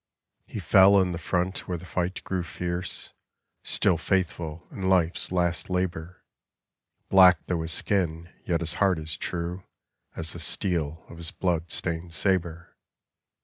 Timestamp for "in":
0.99-1.11, 4.71-4.89